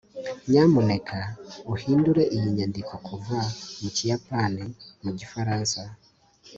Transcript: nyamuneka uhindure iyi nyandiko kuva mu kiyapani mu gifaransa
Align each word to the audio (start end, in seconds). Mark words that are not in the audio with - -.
nyamuneka 0.49 1.19
uhindure 1.73 2.23
iyi 2.35 2.49
nyandiko 2.57 2.93
kuva 3.07 3.37
mu 3.81 3.89
kiyapani 3.95 4.63
mu 5.03 5.11
gifaransa 5.19 5.79